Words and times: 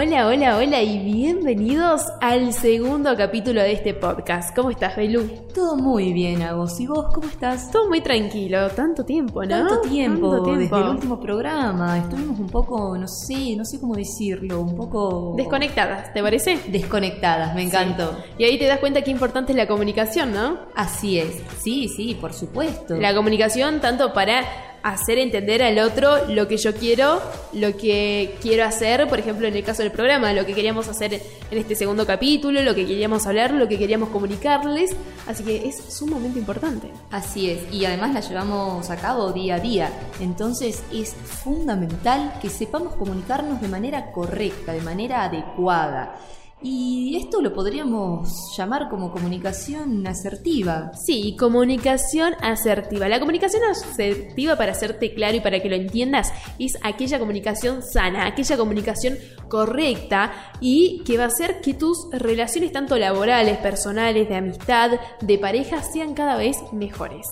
Hola, 0.00 0.28
hola, 0.28 0.58
hola 0.58 0.80
y 0.80 0.96
bienvenidos 1.00 2.02
al 2.20 2.52
segundo 2.52 3.16
capítulo 3.16 3.60
de 3.60 3.72
este 3.72 3.94
podcast. 3.94 4.54
¿Cómo 4.54 4.70
estás, 4.70 4.94
Belu? 4.94 5.28
Todo 5.52 5.74
muy 5.74 6.12
bien, 6.12 6.40
Agos. 6.42 6.78
¿Y 6.78 6.86
vos 6.86 7.06
cómo 7.12 7.26
estás? 7.26 7.72
Todo 7.72 7.88
muy 7.88 8.00
tranquilo, 8.00 8.70
tanto 8.70 9.04
tiempo, 9.04 9.42
¿no? 9.42 9.48
Tanto 9.48 9.80
tiempo, 9.80 10.30
Tanto 10.30 10.44
tiempo. 10.44 10.56
desde 10.56 10.76
el 10.76 10.90
último 10.90 11.18
programa. 11.18 11.98
Estuvimos 11.98 12.38
un 12.38 12.46
poco, 12.46 12.96
no 12.96 13.08
sé, 13.08 13.56
no 13.56 13.64
sé 13.64 13.80
cómo 13.80 13.96
decirlo, 13.96 14.60
un 14.60 14.76
poco... 14.76 15.34
Desconectadas, 15.36 16.12
¿te 16.12 16.22
parece? 16.22 16.60
Desconectadas, 16.68 17.56
me 17.56 17.64
encantó. 17.64 18.18
Y 18.38 18.44
ahí 18.44 18.56
te 18.56 18.66
das 18.66 18.78
cuenta 18.78 19.02
qué 19.02 19.10
importante 19.10 19.50
es 19.50 19.56
la 19.56 19.66
comunicación, 19.66 20.32
¿no? 20.32 20.60
Así 20.76 21.18
es, 21.18 21.42
sí, 21.58 21.88
sí, 21.88 22.16
por 22.20 22.32
supuesto. 22.32 22.94
La 22.94 23.16
comunicación 23.16 23.80
tanto 23.80 24.12
para 24.12 24.44
hacer 24.82 25.18
entender 25.18 25.62
al 25.62 25.78
otro 25.78 26.26
lo 26.28 26.48
que 26.48 26.56
yo 26.56 26.74
quiero, 26.74 27.20
lo 27.52 27.76
que 27.76 28.36
quiero 28.40 28.64
hacer, 28.64 29.08
por 29.08 29.18
ejemplo, 29.18 29.46
en 29.46 29.56
el 29.56 29.64
caso 29.64 29.82
del 29.82 29.92
programa, 29.92 30.32
lo 30.32 30.46
que 30.46 30.54
queríamos 30.54 30.88
hacer 30.88 31.14
en 31.14 31.58
este 31.58 31.74
segundo 31.74 32.06
capítulo, 32.06 32.62
lo 32.62 32.74
que 32.74 32.86
queríamos 32.86 33.26
hablar, 33.26 33.52
lo 33.52 33.68
que 33.68 33.78
queríamos 33.78 34.10
comunicarles, 34.10 34.94
así 35.26 35.44
que 35.44 35.68
es 35.68 35.76
sumamente 35.76 36.38
importante. 36.38 36.90
Así 37.10 37.50
es, 37.50 37.72
y 37.72 37.84
además 37.84 38.14
la 38.14 38.20
llevamos 38.20 38.88
a 38.90 38.96
cabo 38.96 39.32
día 39.32 39.56
a 39.56 39.60
día. 39.60 39.90
Entonces 40.20 40.82
es 40.92 41.14
fundamental 41.14 42.34
que 42.40 42.48
sepamos 42.48 42.94
comunicarnos 42.96 43.60
de 43.60 43.68
manera 43.68 44.12
correcta, 44.12 44.72
de 44.72 44.80
manera 44.80 45.24
adecuada. 45.24 46.16
Y 46.60 47.16
esto 47.16 47.40
lo 47.40 47.52
podríamos 47.52 48.56
llamar 48.56 48.88
como 48.88 49.12
comunicación 49.12 50.04
asertiva. 50.06 50.90
Sí, 50.94 51.36
comunicación 51.38 52.34
asertiva. 52.40 53.08
La 53.08 53.20
comunicación 53.20 53.62
asertiva, 53.64 54.56
para 54.56 54.72
hacerte 54.72 55.14
claro 55.14 55.36
y 55.36 55.40
para 55.40 55.60
que 55.60 55.68
lo 55.68 55.76
entiendas, 55.76 56.32
es 56.58 56.76
aquella 56.82 57.20
comunicación 57.20 57.82
sana, 57.82 58.26
aquella 58.26 58.56
comunicación 58.56 59.18
correcta 59.48 60.32
y 60.60 61.02
que 61.04 61.16
va 61.16 61.24
a 61.24 61.28
hacer 61.28 61.60
que 61.60 61.74
tus 61.74 62.08
relaciones, 62.10 62.72
tanto 62.72 62.98
laborales, 62.98 63.58
personales, 63.58 64.28
de 64.28 64.36
amistad, 64.36 64.98
de 65.20 65.38
pareja, 65.38 65.82
sean 65.82 66.14
cada 66.14 66.36
vez 66.36 66.56
mejores. 66.72 67.26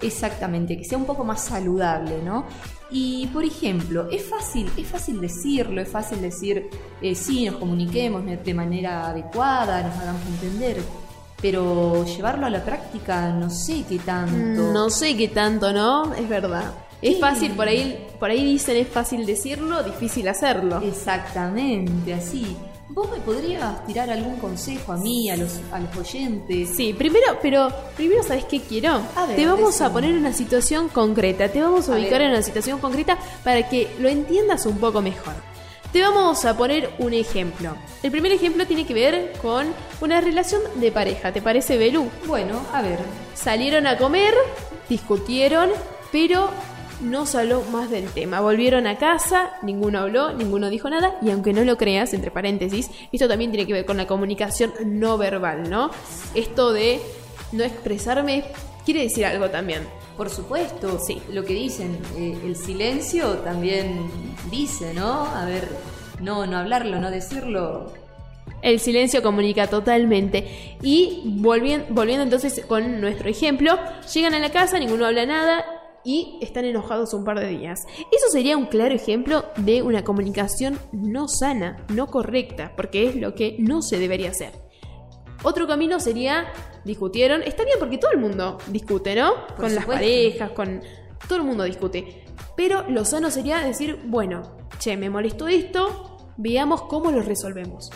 Exactamente, 0.00 0.76
que 0.76 0.84
sea 0.84 0.96
un 0.98 1.04
poco 1.06 1.24
más 1.24 1.44
saludable, 1.44 2.22
¿no? 2.22 2.44
Y 2.90 3.26
por 3.28 3.44
ejemplo, 3.44 4.08
es 4.10 4.24
fácil, 4.24 4.70
es 4.76 4.86
fácil 4.86 5.20
decirlo, 5.20 5.80
es 5.80 5.88
fácil 5.88 6.20
decir, 6.22 6.70
eh, 7.02 7.14
sí, 7.14 7.44
nos 7.46 7.56
comuniquemos 7.56 8.22
de 8.24 8.54
manera 8.54 9.08
adecuada, 9.08 9.82
nos 9.82 9.96
hagamos 9.98 10.22
entender, 10.26 10.78
pero 11.42 12.04
llevarlo 12.06 12.46
a 12.46 12.50
la 12.50 12.64
práctica 12.64 13.30
no 13.32 13.50
sé 13.50 13.84
qué 13.88 13.98
tanto. 13.98 14.62
Mm, 14.62 14.72
No 14.72 14.88
sé 14.90 15.16
qué 15.16 15.28
tanto, 15.28 15.72
¿no? 15.72 16.14
Es 16.14 16.28
verdad. 16.28 16.72
Es 17.02 17.14
Sí. 17.16 17.20
fácil, 17.20 17.52
por 17.52 17.68
ahí, 17.68 18.06
por 18.18 18.30
ahí 18.30 18.44
dicen 18.44 18.76
es 18.76 18.88
fácil 18.88 19.24
decirlo, 19.26 19.82
difícil 19.84 20.26
hacerlo. 20.26 20.80
Exactamente, 20.82 22.14
así. 22.14 22.56
¿Vos 22.90 23.10
me 23.10 23.18
podrías 23.18 23.84
tirar 23.86 24.08
algún 24.10 24.36
consejo 24.36 24.92
a 24.92 24.96
mí, 24.96 25.28
a 25.30 25.36
los, 25.36 25.60
a 25.70 25.78
los 25.78 25.94
oyentes? 25.96 26.70
Sí, 26.74 26.94
primero, 26.94 27.38
pero 27.42 27.68
primero, 27.96 28.22
¿sabes 28.22 28.44
qué 28.46 28.60
quiero? 28.60 29.02
A 29.14 29.26
ver, 29.26 29.36
te 29.36 29.46
vamos 29.46 29.80
a 29.82 29.92
poner 29.92 30.10
en 30.12 30.18
una 30.18 30.32
situación 30.32 30.88
concreta, 30.88 31.48
te 31.48 31.60
vamos 31.60 31.88
a, 31.88 31.92
A 31.94 31.96
ubicar 31.96 32.12
ver. 32.18 32.22
en 32.22 32.30
una 32.30 32.42
situación 32.42 32.78
concreta 32.80 33.18
para 33.44 33.68
que 33.68 33.88
lo 34.00 34.08
entiendas 34.08 34.64
un 34.66 34.78
poco 34.78 35.02
mejor. 35.02 35.34
Te 35.92 36.00
vamos 36.02 36.44
a 36.44 36.56
poner 36.56 36.90
un 36.98 37.12
ejemplo. 37.12 37.74
El 38.02 38.10
primer 38.10 38.32
ejemplo 38.32 38.66
tiene 38.66 38.86
que 38.86 38.94
ver 38.94 39.32
con 39.40 39.66
una 40.00 40.20
relación 40.20 40.60
de 40.76 40.90
pareja, 40.90 41.32
¿te 41.32 41.40
parece, 41.42 41.76
Belú? 41.78 42.08
Bueno, 42.26 42.60
a 42.72 42.82
ver. 42.82 42.98
Salieron 43.34 43.86
a 43.86 43.96
comer, 43.98 44.34
discutieron, 44.88 45.70
pero 46.10 46.50
no 47.00 47.26
se 47.26 47.38
habló 47.38 47.62
más 47.70 47.90
del 47.90 48.08
tema. 48.10 48.40
Volvieron 48.40 48.86
a 48.86 48.98
casa, 48.98 49.52
ninguno 49.62 50.00
habló, 50.00 50.32
ninguno 50.32 50.70
dijo 50.70 50.90
nada, 50.90 51.16
y 51.22 51.30
aunque 51.30 51.52
no 51.52 51.64
lo 51.64 51.76
creas, 51.76 52.12
entre 52.14 52.30
paréntesis, 52.30 52.90
esto 53.12 53.28
también 53.28 53.50
tiene 53.50 53.66
que 53.66 53.72
ver 53.72 53.86
con 53.86 53.96
la 53.96 54.06
comunicación 54.06 54.72
no 54.84 55.18
verbal, 55.18 55.70
¿no? 55.70 55.90
Esto 56.34 56.72
de 56.72 57.00
no 57.52 57.64
expresarme 57.64 58.44
quiere 58.84 59.02
decir 59.02 59.26
algo 59.26 59.48
también. 59.50 59.82
Por 60.16 60.30
supuesto, 60.30 60.98
Sí. 60.98 61.22
lo 61.32 61.44
que 61.44 61.54
dicen, 61.54 61.98
eh, 62.16 62.36
el 62.44 62.56
silencio 62.56 63.34
también 63.38 64.10
dice, 64.50 64.92
¿no? 64.94 65.26
A 65.26 65.44
ver, 65.44 65.68
no, 66.20 66.46
no 66.46 66.58
hablarlo, 66.58 66.98
no 66.98 67.10
decirlo. 67.10 67.92
El 68.60 68.80
silencio 68.80 69.22
comunica 69.22 69.68
totalmente. 69.68 70.76
Y 70.82 71.22
volviendo, 71.24 71.86
volviendo 71.90 72.24
entonces 72.24 72.64
con 72.66 73.00
nuestro 73.00 73.28
ejemplo, 73.28 73.78
llegan 74.12 74.34
a 74.34 74.40
la 74.40 74.50
casa, 74.50 74.80
ninguno 74.80 75.06
habla 75.06 75.26
nada 75.26 75.64
y 76.08 76.38
están 76.40 76.64
enojados 76.64 77.12
un 77.12 77.22
par 77.22 77.38
de 77.38 77.48
días. 77.48 77.80
Eso 78.10 78.30
sería 78.32 78.56
un 78.56 78.64
claro 78.64 78.94
ejemplo 78.94 79.44
de 79.58 79.82
una 79.82 80.04
comunicación 80.04 80.78
no 80.90 81.28
sana, 81.28 81.84
no 81.90 82.06
correcta, 82.06 82.72
porque 82.76 83.08
es 83.08 83.16
lo 83.16 83.34
que 83.34 83.56
no 83.58 83.82
se 83.82 83.98
debería 83.98 84.30
hacer. 84.30 84.52
Otro 85.42 85.66
camino 85.66 86.00
sería, 86.00 86.46
discutieron, 86.86 87.42
está 87.42 87.62
bien 87.62 87.76
porque 87.78 87.98
todo 87.98 88.12
el 88.12 88.20
mundo 88.20 88.56
discute, 88.68 89.14
¿no? 89.14 89.34
con 89.54 89.74
las 89.74 89.84
parejas, 89.84 90.52
con... 90.52 90.80
Todo 91.28 91.40
el 91.40 91.44
mundo 91.44 91.64
discute. 91.64 92.24
Pero 92.56 92.88
lo 92.88 93.04
sano 93.04 93.30
sería 93.30 93.58
decir, 93.58 94.00
bueno, 94.06 94.56
che, 94.78 94.96
me 94.96 95.10
molestó 95.10 95.46
esto, 95.46 96.16
veamos 96.38 96.82
cómo 96.84 97.10
lo 97.10 97.20
resolvemos. 97.20 97.90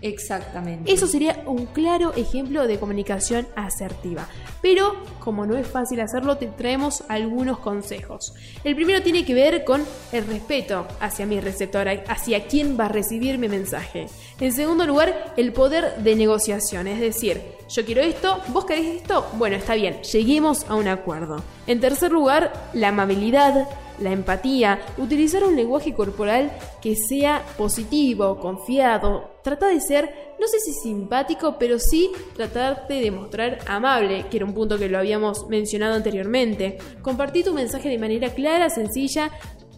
Exactamente. 0.00 0.92
Eso 0.92 1.06
sería 1.06 1.42
un 1.46 1.66
claro 1.66 2.12
ejemplo 2.14 2.66
de 2.66 2.78
comunicación 2.78 3.46
asertiva. 3.56 4.28
Pero 4.62 4.94
como 5.20 5.46
no 5.46 5.56
es 5.56 5.66
fácil 5.66 6.00
hacerlo, 6.00 6.36
te 6.36 6.46
traemos 6.46 7.04
algunos 7.08 7.58
consejos. 7.58 8.32
El 8.64 8.74
primero 8.74 9.02
tiene 9.02 9.24
que 9.24 9.34
ver 9.34 9.64
con 9.64 9.84
el 10.12 10.26
respeto 10.26 10.86
hacia 11.00 11.26
mi 11.26 11.40
receptora, 11.40 12.04
hacia 12.08 12.46
quién 12.46 12.78
va 12.78 12.86
a 12.86 12.88
recibir 12.88 13.38
mi 13.38 13.48
mensaje. 13.48 14.06
En 14.40 14.52
segundo 14.52 14.86
lugar, 14.86 15.34
el 15.36 15.52
poder 15.52 15.96
de 15.96 16.16
negociación, 16.16 16.86
es 16.86 17.00
decir, 17.00 17.42
yo 17.68 17.84
quiero 17.84 18.00
esto, 18.00 18.40
vos 18.48 18.64
querés 18.64 18.86
esto, 18.96 19.28
bueno, 19.34 19.56
está 19.56 19.74
bien, 19.74 20.00
lleguemos 20.02 20.64
a 20.68 20.74
un 20.74 20.88
acuerdo. 20.88 21.42
En 21.66 21.80
tercer 21.80 22.12
lugar, 22.12 22.70
la 22.72 22.88
amabilidad, 22.88 23.68
la 24.00 24.12
empatía, 24.12 24.80
utilizar 24.96 25.44
un 25.44 25.56
lenguaje 25.56 25.94
corporal 25.94 26.50
que 26.80 26.94
sea 26.96 27.44
positivo, 27.56 28.38
confiado, 28.38 29.38
trata 29.42 29.68
de 29.68 29.80
ser, 29.80 30.34
no 30.40 30.46
sé 30.46 30.60
si 30.60 30.72
simpático, 30.72 31.56
pero 31.58 31.78
sí 31.78 32.10
tratarte 32.34 32.94
de 32.94 33.10
mostrar 33.10 33.58
amable, 33.66 34.26
que 34.30 34.36
era 34.36 34.46
un 34.46 34.54
punto 34.54 34.78
que 34.78 34.88
lo 34.88 34.98
habíamos 34.98 35.48
mencionado 35.48 35.94
anteriormente. 35.94 36.78
Compartir 37.02 37.44
tu 37.44 37.54
mensaje 37.54 37.88
de 37.88 37.98
manera 37.98 38.30
clara, 38.30 38.70
sencilla 38.70 39.30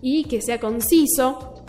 y 0.02 0.24
que 0.24 0.42
sea 0.42 0.60
conciso. 0.60 1.64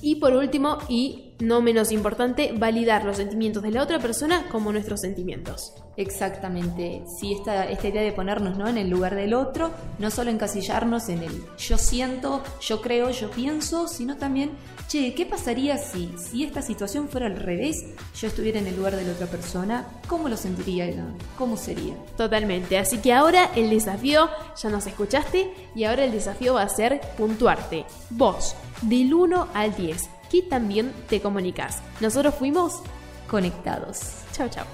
Y 0.00 0.16
por 0.16 0.34
último, 0.34 0.78
y 0.88 1.34
no 1.38 1.60
menos 1.60 1.92
importante, 1.92 2.52
validar 2.56 3.04
los 3.04 3.18
sentimientos 3.18 3.62
de 3.62 3.70
la 3.70 3.82
otra 3.82 3.98
persona 3.98 4.48
como 4.50 4.72
nuestros 4.72 5.00
sentimientos. 5.00 5.74
Exactamente. 5.96 7.02
Sí, 7.18 7.32
esta, 7.32 7.64
esta 7.64 7.88
idea 7.88 8.02
de 8.02 8.12
ponernos 8.12 8.56
¿no? 8.56 8.68
en 8.68 8.78
el 8.78 8.90
lugar 8.90 9.14
del 9.14 9.34
otro, 9.34 9.70
no 9.98 10.10
solo 10.10 10.30
encasillarnos 10.30 11.08
en 11.08 11.22
el 11.22 11.44
yo 11.58 11.78
siento, 11.78 12.42
yo 12.60 12.80
creo, 12.80 13.10
yo 13.10 13.30
pienso, 13.30 13.88
sino 13.88 14.16
también, 14.16 14.50
che, 14.88 15.14
¿qué 15.14 15.24
pasaría 15.24 15.78
si, 15.78 16.14
si 16.18 16.44
esta 16.44 16.62
situación 16.62 17.08
fuera 17.08 17.26
al 17.26 17.36
revés? 17.36 17.84
Yo 18.14 18.28
estuviera 18.28 18.58
en 18.58 18.66
el 18.66 18.76
lugar 18.76 18.96
de 18.96 19.04
la 19.04 19.12
otra 19.12 19.26
persona, 19.26 19.86
¿cómo 20.06 20.28
lo 20.28 20.36
sentiría? 20.36 20.86
¿Cómo 21.38 21.56
sería? 21.56 21.94
Totalmente, 22.16 22.78
así 22.78 22.98
que 22.98 23.12
ahora 23.12 23.50
el 23.56 23.70
desafío, 23.70 24.28
ya 24.60 24.68
nos 24.68 24.86
escuchaste, 24.86 25.50
y 25.74 25.84
ahora 25.84 26.04
el 26.04 26.12
desafío 26.12 26.54
va 26.54 26.62
a 26.62 26.68
ser 26.68 27.00
puntuarte. 27.16 27.84
Vos, 28.10 28.54
del 28.82 29.12
1 29.12 29.48
al 29.54 29.74
10, 29.74 30.10
¿qué 30.30 30.42
también 30.42 30.92
te 31.08 31.20
comunicas? 31.20 31.82
Nosotros 32.00 32.34
fuimos... 32.34 32.82
Conectados. 33.28 34.22
Chao, 34.32 34.48
chao. 34.48 34.66